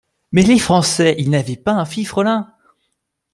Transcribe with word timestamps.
Mais 0.31 0.41
les 0.41 0.57
Français, 0.57 1.13
ils 1.19 1.29
n’avaient 1.29 1.55
pas 1.57 1.73
un 1.73 1.85
fifrelin! 1.85 2.51